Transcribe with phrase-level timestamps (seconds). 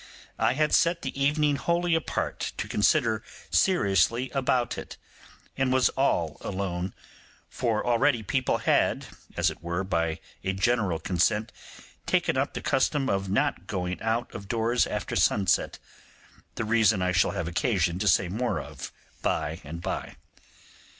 [0.39, 4.97] I had set the evening wholly—apart to consider seriously about it,
[5.55, 6.95] and was all alone;
[7.51, 9.05] for already people had,
[9.37, 11.51] as it were by a general consent,
[12.07, 15.77] taken up the custom of not going out of doors after sunset;
[16.55, 18.91] the reasons I shall have occasion to say more of
[19.21, 20.15] by and by.